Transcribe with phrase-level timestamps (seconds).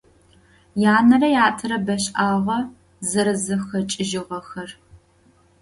[0.83, 2.59] Yanere yatere beş'ağe
[3.09, 4.69] zerezexeç'ıjığexer.